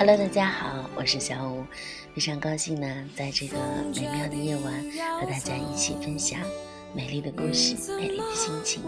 [0.00, 1.62] Hello，大家好，我是小五，
[2.14, 3.58] 非常高兴呢，在这个
[3.94, 4.72] 美妙的夜晚
[5.20, 6.40] 和大家一起分享
[6.94, 8.82] 美丽的故事、美丽的心情。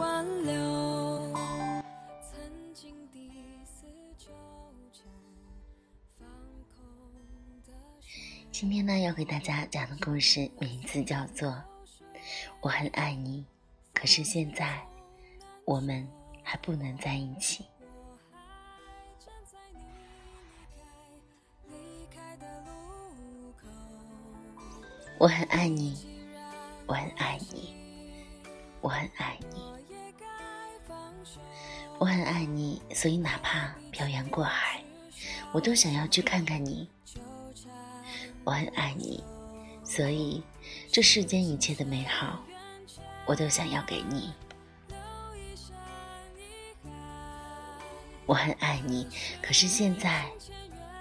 [8.51, 11.51] 今天呢，要给大家讲的故事名字叫做
[12.63, 13.41] 《我很爱你》，
[13.93, 14.81] 可是现在
[15.67, 16.09] 我们
[16.43, 17.67] 还不能在一起。
[25.23, 25.97] 我很爱你，
[26.85, 27.73] 我很爱你，
[28.81, 29.63] 我很爱你，
[32.01, 34.83] 我很爱你，所以哪怕漂洋过海，
[35.53, 36.91] 我都想要去看看你。
[38.43, 39.23] 我很爱你，
[39.85, 40.43] 所以
[40.91, 42.41] 这世间一切的美好，
[43.25, 44.33] 我都想要给你。
[48.27, 49.07] 我很爱你，
[49.41, 50.27] 可是现在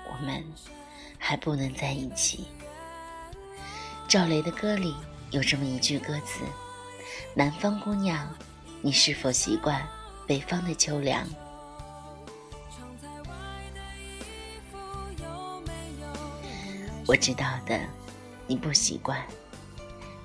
[0.08, 0.46] 我们
[1.18, 2.46] 还不能在一起。
[4.12, 4.94] 赵雷的歌里
[5.30, 6.42] 有这么一句歌词
[7.34, 8.28] ：“南方姑娘，
[8.82, 9.88] 你是否习惯
[10.28, 11.26] 北方的秋凉？”
[17.08, 17.80] 我知道的，
[18.48, 19.18] 你不习惯，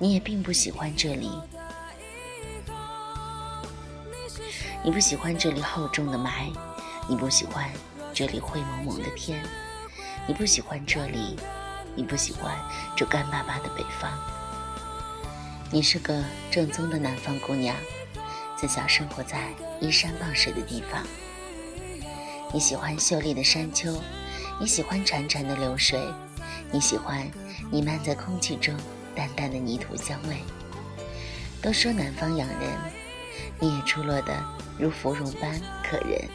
[0.01, 1.31] 你也并不喜欢这里。
[4.83, 6.53] 你不喜欢这里厚重的霾，
[7.09, 7.71] 你不喜欢
[8.13, 9.41] 这里灰蒙蒙的天，
[10.27, 11.39] 你不喜欢这里。
[11.97, 12.55] 你不喜欢
[12.95, 14.11] 这干巴巴的北方，
[15.71, 17.75] 你是个正宗的南方姑娘，
[18.55, 19.49] 自小生活在
[19.81, 21.03] 依山傍水的地方。
[22.53, 23.99] 你喜欢秀丽的山丘，
[24.61, 25.99] 你喜欢潺潺的流水，
[26.71, 27.27] 你喜欢
[27.73, 28.77] 弥漫在空气中
[29.15, 30.37] 淡淡的泥土香味。
[31.63, 32.79] 都说南方养人，
[33.59, 34.35] 你也出落得
[34.79, 36.29] 如芙蓉般可人。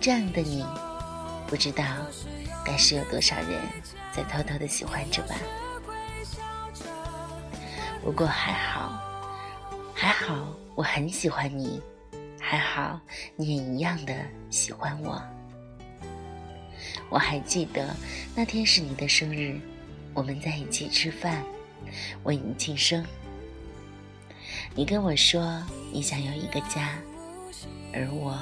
[0.00, 0.66] 这样的你，
[1.46, 1.84] 不知道
[2.68, 3.62] 该是有多少人。
[4.12, 5.36] 在偷偷的喜欢着吧，
[8.02, 9.00] 不过还好，
[9.94, 11.80] 还好，我很喜欢你，
[12.40, 12.98] 还好
[13.36, 14.12] 你也一样的
[14.50, 15.22] 喜欢我。
[17.08, 17.94] 我还记得
[18.34, 19.60] 那天是你的生日，
[20.14, 21.44] 我们在一起吃饭，
[22.24, 23.04] 为你庆生。
[24.74, 26.98] 你跟我说你想有一个家，
[27.94, 28.36] 而我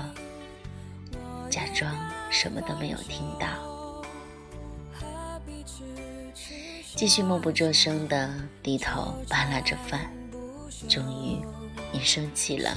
[1.51, 1.95] 假装
[2.31, 3.76] 什么都没有听到。
[6.97, 10.11] 继续默不作声的低头扒拉着饭，
[10.89, 11.45] 终于，
[11.93, 12.75] 你生气了，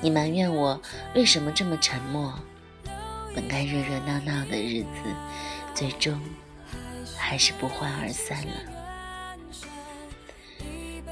[0.00, 0.80] 你埋怨我
[1.14, 2.32] 为什么这么沉默。
[3.34, 4.88] 本该热热闹闹的日子，
[5.74, 6.18] 最终
[7.14, 8.52] 还是不欢而散了。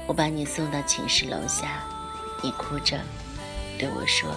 [0.07, 1.83] 我把你送到寝室楼下，
[2.41, 2.99] 你哭着
[3.77, 4.35] 对我说：“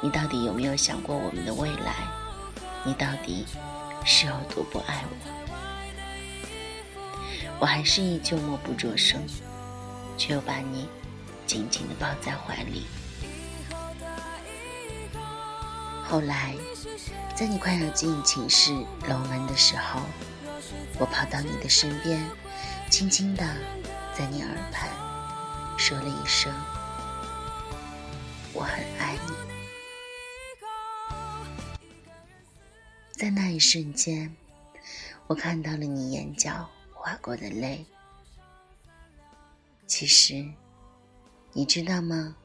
[0.00, 2.06] 你到底有没有想过我们的未来？
[2.84, 3.44] 你到底
[4.04, 5.16] 是有多不爱我？”
[7.58, 9.20] 我还是依旧默不作声，
[10.18, 10.88] 却又把你
[11.46, 12.86] 紧紧地抱在怀里。
[16.04, 16.54] 后来，
[17.34, 18.72] 在你快要进寝室
[19.08, 20.00] 楼门的时候，
[20.98, 22.24] 我跑到你的身边，
[22.90, 23.42] 轻轻地
[24.14, 24.88] 在你耳畔
[25.76, 26.52] 说了一声
[28.52, 29.32] ：“我很爱你。”
[33.12, 34.36] 在那一瞬间，
[35.26, 36.68] 我看到了你眼角。
[37.06, 37.86] 划过的泪，
[39.86, 40.44] 其实，
[41.52, 42.36] 你知道吗？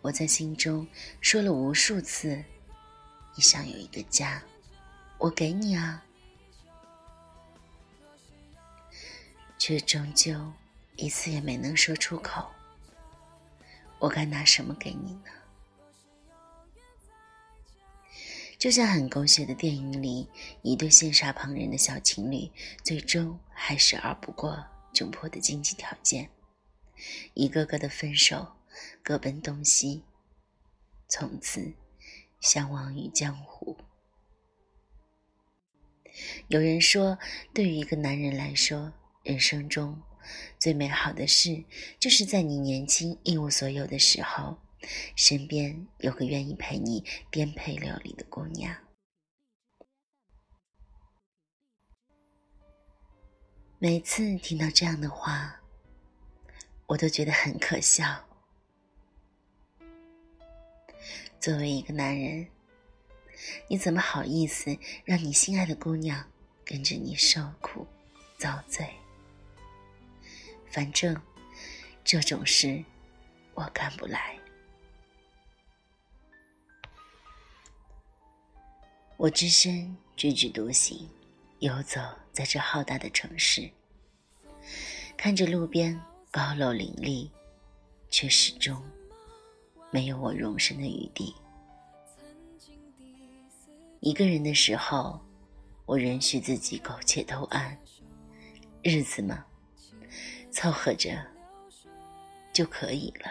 [0.00, 0.88] 我在心中
[1.20, 2.42] 说了无数次，
[3.34, 4.42] 你想有一个家，
[5.18, 6.02] 我给你啊，
[9.58, 10.50] 却终究
[10.96, 12.50] 一次也没能说出口。
[13.98, 15.30] 我该拿什么给你呢？
[18.58, 20.28] 就像很狗血的电影里，
[20.62, 22.50] 一对羡煞旁人的小情侣，
[22.82, 26.28] 最终还是熬不过窘迫的经济条件，
[27.34, 28.56] 一个个的分手，
[29.00, 30.02] 各奔东西，
[31.08, 31.72] 从此
[32.40, 33.76] 相忘于江湖。
[36.48, 37.16] 有人说，
[37.54, 40.02] 对于一个男人来说，人生中
[40.58, 41.62] 最美好的事，
[42.00, 44.58] 就是在你年轻一无所有的时候。
[45.16, 48.76] 身边有个愿意陪你颠沛流离的姑娘。
[53.78, 55.60] 每次听到这样的话，
[56.86, 58.24] 我都觉得很可笑。
[61.38, 62.48] 作为一个男人，
[63.68, 66.28] 你怎么好意思让你心爱的姑娘
[66.64, 67.86] 跟着你受苦、
[68.36, 68.88] 遭罪？
[70.70, 71.16] 反正
[72.02, 72.84] 这种事
[73.54, 74.36] 我干不来。
[79.18, 81.08] 我只身踽踽独行，
[81.58, 82.00] 游走
[82.30, 83.68] 在这浩大的城市，
[85.16, 86.00] 看着路边
[86.30, 87.28] 高楼林立，
[88.10, 88.80] 却始终
[89.90, 91.34] 没有我容身的余地。
[93.98, 95.20] 一个人的时候，
[95.84, 97.76] 我允许自己苟且偷安，
[98.84, 99.44] 日子嘛，
[100.52, 101.20] 凑合着
[102.52, 103.28] 就可以了。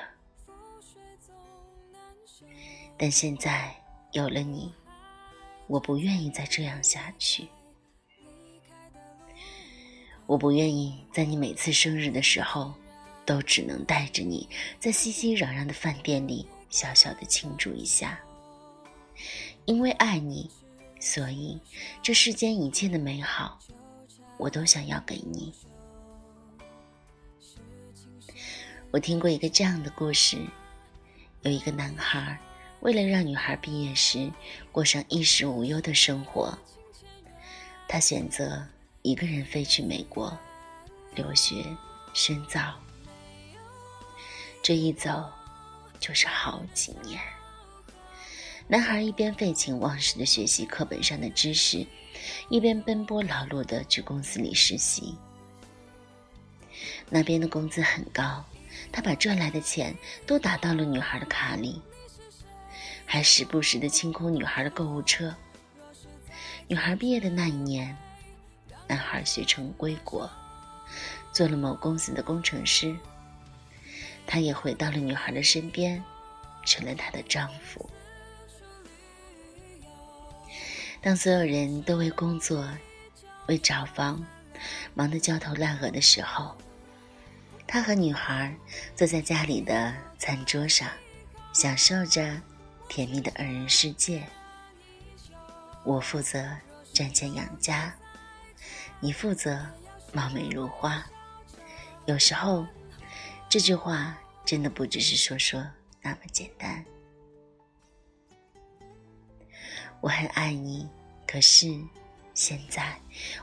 [2.97, 3.73] 但现在
[4.11, 4.73] 有了你，
[5.67, 7.47] 我不愿意再这样下去。
[10.25, 12.73] 我不愿意在你每次生日的时候，
[13.25, 14.47] 都只能带着你
[14.79, 18.19] 在熙熙攘攘的饭店里小小的庆祝一下。
[19.65, 20.49] 因为爱你，
[20.99, 21.59] 所以
[22.01, 23.59] 这世间一切的美好，
[24.37, 25.53] 我都想要给你。
[28.91, 30.37] 我听过一个这样的故事，
[31.41, 32.39] 有一个男孩，
[32.87, 34.31] 为了让女孩毕业时
[34.71, 36.57] 过上衣食无忧的生活，
[37.85, 38.65] 他选择
[39.01, 40.37] 一个人飞去美国
[41.13, 41.65] 留学
[42.13, 42.73] 深造。
[44.63, 45.29] 这一走，
[45.99, 47.19] 就是好几年。
[48.69, 51.85] 男孩一边废寝忘食的学习课本上的知识，
[52.47, 55.13] 一边奔波劳碌的去公司里实习。
[57.09, 58.45] 那边的工资很高，
[58.93, 59.93] 他把赚来的钱
[60.25, 61.81] 都打到了女孩的卡里，
[63.09, 65.33] 还时不时的清空女孩的购物车。
[66.67, 67.97] 女孩毕业的那一年，
[68.85, 70.29] 男孩学成归国，
[71.31, 72.93] 做了某公司的工程师。
[74.27, 76.03] 他也回到了女孩的身边，
[76.65, 77.89] 成了她的丈夫。
[81.01, 82.69] 当所有人都为工作、
[83.47, 84.21] 为找房
[84.93, 86.53] 忙得焦头烂额的时候，
[87.65, 88.53] 他和女孩
[88.97, 90.89] 坐在家里的餐桌上，
[91.53, 92.41] 享受着
[92.87, 94.27] 甜蜜的二人世界。
[95.83, 96.49] 我负责
[96.93, 97.95] 赚钱养家，
[98.99, 99.65] 你负责
[100.13, 101.05] 貌美如花。
[102.05, 102.65] 有时候，
[103.49, 105.65] 这句话真的不只是说说
[106.01, 106.83] 那么简单。
[110.01, 110.89] 我很爱你，
[111.25, 111.67] 可是
[112.33, 112.99] 现在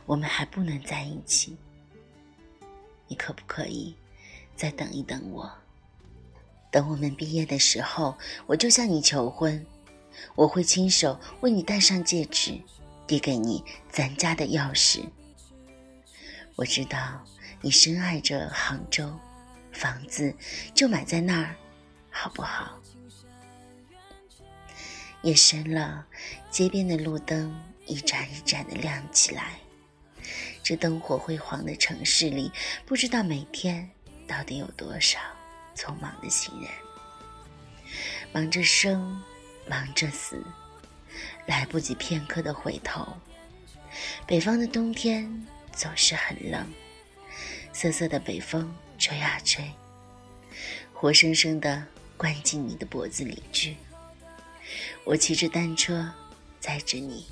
[0.06, 1.56] 我们还不能在一起。
[3.06, 3.94] 你可不可以
[4.56, 5.50] 再等一等我？
[6.74, 9.64] 等我们毕业的时候，我就向你求婚，
[10.34, 12.60] 我会亲手为你戴上戒指，
[13.06, 15.04] 递给你咱家的钥匙。
[16.56, 17.24] 我知道
[17.60, 19.08] 你深爱着杭州，
[19.70, 20.34] 房子
[20.74, 21.54] 就买在那儿，
[22.10, 22.76] 好不好？
[25.22, 26.04] 夜深了，
[26.50, 27.56] 街边的路灯
[27.86, 29.60] 一盏一盏的亮起来。
[30.60, 32.50] 这灯火辉煌的城市里，
[32.84, 33.88] 不知道每天
[34.26, 35.20] 到底有多少
[35.74, 36.70] 匆忙的行人，
[38.32, 39.22] 忙着生，
[39.68, 40.42] 忙着死，
[41.46, 43.06] 来不及片刻的回头。
[44.26, 46.66] 北方的冬天总是很冷，
[47.72, 49.70] 瑟瑟的北风吹啊吹，
[50.92, 51.84] 活生生的
[52.16, 53.76] 灌进你的脖子里去。
[55.04, 56.10] 我骑着单车
[56.58, 57.26] 载着你，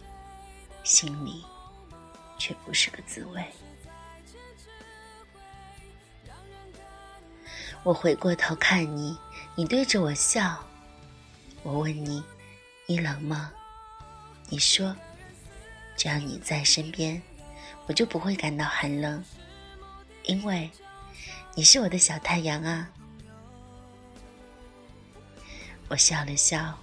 [0.85, 1.45] 心里
[2.38, 3.43] 却不是个滋味。
[7.85, 9.17] 我回过头看你，
[9.57, 10.59] 你对着我笑。
[11.62, 12.23] 我问你，
[12.87, 13.53] 你冷吗？
[14.49, 14.95] 你说，
[15.97, 17.21] 只要你在身边，
[17.87, 19.25] 我就不会感到寒冷，
[20.25, 20.71] 因为
[21.55, 22.89] 你是我的小太阳啊。
[25.89, 26.79] 我笑了笑。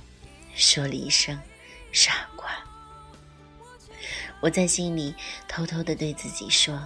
[0.56, 1.40] 说了一声
[1.94, 2.50] “傻瓜”，
[4.42, 5.16] 我在心里
[5.48, 6.86] 偷偷的对自己说：“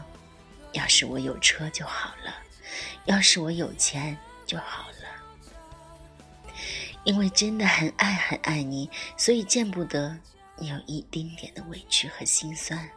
[0.74, 2.36] 要是我有车就好了，
[3.06, 4.94] 要是我有钱就好了。”
[7.06, 10.18] 因为真的很爱很爱你，所以见不得
[10.58, 12.90] 你有一丁点的委屈和心酸。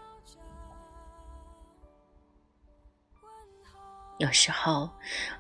[4.19, 4.89] 有时候，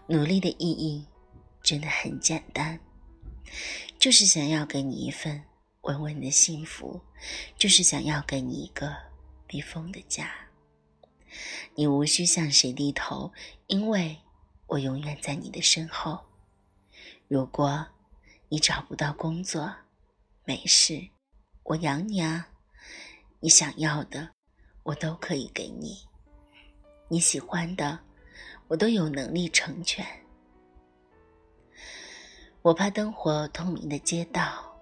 [0.08, 1.06] 努力的意义
[1.62, 2.80] 真的很简单。
[3.98, 5.44] 就是想要给你一份
[5.82, 7.00] 稳稳的幸福，
[7.56, 8.94] 就是想要给你一个
[9.46, 10.28] 避风的家。
[11.76, 13.32] 你无需向谁低头，
[13.68, 14.18] 因为
[14.66, 16.18] 我永远在你的身后。
[17.28, 17.86] 如果
[18.48, 19.72] 你找不到工作，
[20.44, 21.08] 没事，
[21.62, 22.48] 我养你啊。
[23.40, 24.30] 你想要的，
[24.82, 26.06] 我都可以给你；
[27.08, 28.00] 你喜欢的，
[28.68, 30.04] 我都有能力成全。
[32.62, 34.76] 我怕灯火通明的街道，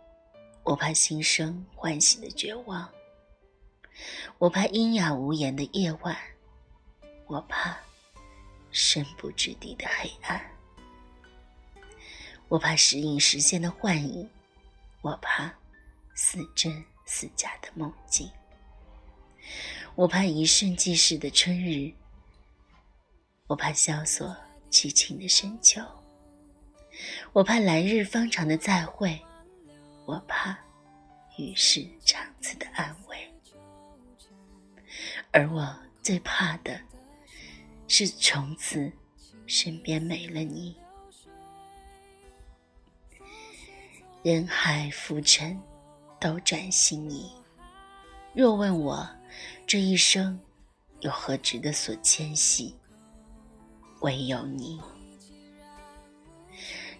[0.62, 2.88] 我怕心生欢喜的绝望，
[4.38, 6.16] 我怕阴哑无言的夜晚，
[7.26, 7.76] 我怕
[8.74, 10.50] 深不知底的黑暗，
[12.48, 14.28] 我怕时隐时现的幻影，
[15.00, 15.54] 我怕
[16.16, 18.28] 似真似假的梦境。
[19.94, 21.94] 我怕一瞬即逝的春日，
[23.46, 24.36] 我怕萧索
[24.72, 25.80] 凄清的深秋，
[27.32, 29.24] 我怕来日方长的再会，
[30.04, 30.58] 我怕
[31.38, 33.32] 与世长辞的安慰，
[35.30, 36.80] 而我最怕的
[37.96, 38.90] 是从此
[39.46, 40.74] 身边没了你。
[44.24, 45.56] 人海浮沉，
[46.20, 47.30] 斗转星移。
[48.32, 49.08] 若问我
[49.64, 50.36] 这一生
[51.02, 52.74] 有何值得所牵系，
[54.00, 54.80] 唯有你。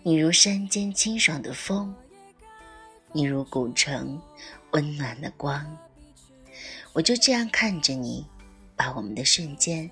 [0.05, 1.93] 你如山间清爽的风，
[3.11, 4.23] 你如古城
[4.71, 5.77] 温暖的光。
[6.93, 8.25] 我就这样看着你，
[8.77, 9.91] 把我们的瞬间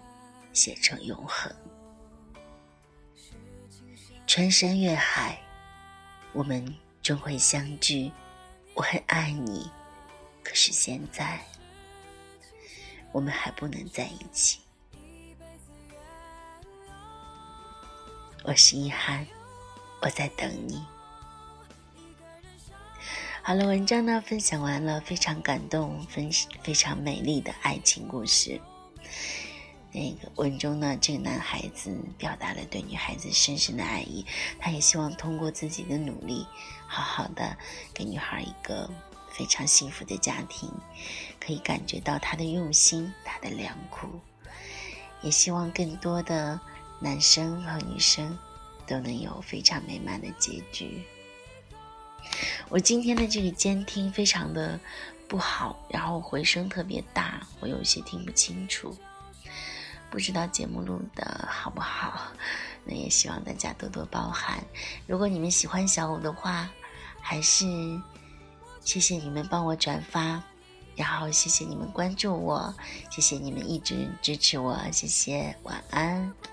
[0.52, 1.54] 写成永恒。
[4.26, 5.38] 穿山越海，
[6.32, 6.74] 我们。
[7.02, 8.12] 终会相聚，
[8.74, 9.68] 我很爱你，
[10.40, 11.40] 可是现在
[13.10, 14.60] 我们还不能在一起。
[18.44, 19.26] 我是一涵，
[20.00, 20.86] 我在等你。
[23.42, 26.30] 好了，文章呢分享完了，非常感动，分
[26.62, 28.60] 非常美丽的爱情故事。
[29.94, 34.24] 那个文中呢，这个男孩子表达了对女孩子深深的爱意，
[34.58, 36.46] 他也希望通过自己的努力，
[36.86, 37.54] 好好的
[37.92, 38.90] 给女孩一个
[39.30, 40.70] 非常幸福的家庭，
[41.38, 44.08] 可以感觉到他的用心，他的良苦，
[45.20, 46.58] 也希望更多的
[46.98, 48.38] 男生和女生
[48.86, 51.02] 都能有非常美满的结局。
[52.70, 54.80] 我今天的这个监听非常的
[55.28, 58.96] 不好，然后回声特别大，我有些听不清楚。
[60.12, 62.20] 不知道节目录的好不好，
[62.84, 64.62] 那也希望大家多多包涵。
[65.06, 66.68] 如果你们喜欢小五的话，
[67.18, 67.64] 还是
[68.84, 70.42] 谢谢你们帮我转发，
[70.94, 72.74] 然后谢谢你们关注我，
[73.10, 76.51] 谢谢你们一直支持我，谢谢，晚安。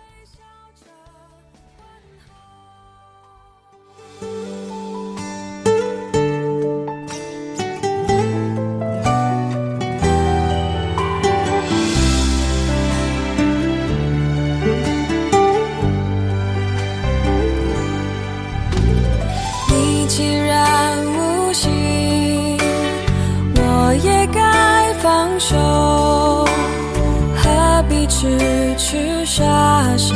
[29.98, 30.16] 傻傻，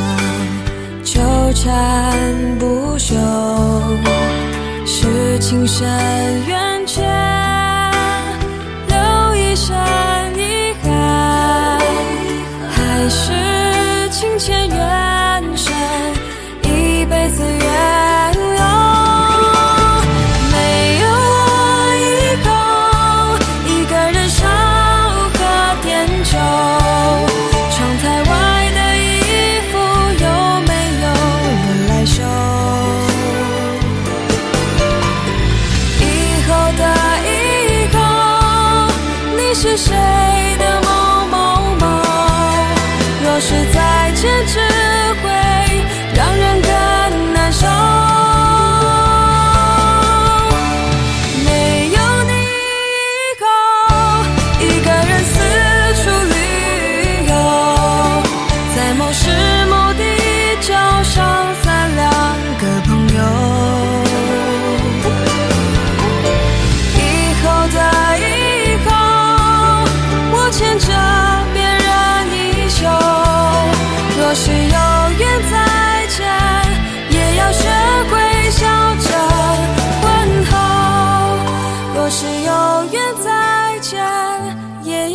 [1.02, 1.20] 纠
[1.52, 3.14] 缠不休，
[4.86, 5.86] 是情深
[6.46, 6.73] 缘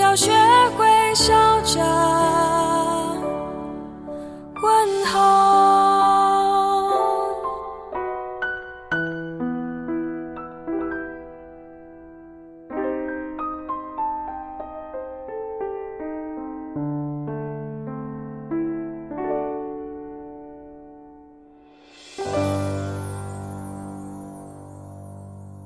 [0.10, 0.32] 要学
[0.76, 0.89] 会